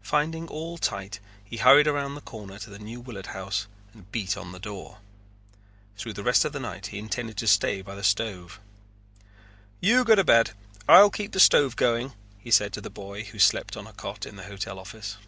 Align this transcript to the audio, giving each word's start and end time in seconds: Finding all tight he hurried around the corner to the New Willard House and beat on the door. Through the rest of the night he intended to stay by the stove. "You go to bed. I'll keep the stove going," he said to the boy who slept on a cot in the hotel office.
Finding 0.00 0.48
all 0.48 0.78
tight 0.78 1.20
he 1.44 1.58
hurried 1.58 1.86
around 1.86 2.14
the 2.14 2.22
corner 2.22 2.58
to 2.58 2.70
the 2.70 2.78
New 2.78 2.98
Willard 2.98 3.26
House 3.26 3.66
and 3.92 4.10
beat 4.10 4.34
on 4.34 4.52
the 4.52 4.58
door. 4.58 5.00
Through 5.98 6.14
the 6.14 6.22
rest 6.22 6.46
of 6.46 6.54
the 6.54 6.60
night 6.60 6.86
he 6.86 6.98
intended 6.98 7.36
to 7.36 7.46
stay 7.46 7.82
by 7.82 7.94
the 7.94 8.02
stove. 8.02 8.58
"You 9.82 10.02
go 10.04 10.14
to 10.14 10.24
bed. 10.24 10.52
I'll 10.88 11.10
keep 11.10 11.32
the 11.32 11.40
stove 11.40 11.76
going," 11.76 12.14
he 12.38 12.50
said 12.50 12.72
to 12.72 12.80
the 12.80 12.88
boy 12.88 13.24
who 13.24 13.38
slept 13.38 13.76
on 13.76 13.86
a 13.86 13.92
cot 13.92 14.24
in 14.24 14.36
the 14.36 14.44
hotel 14.44 14.78
office. 14.78 15.18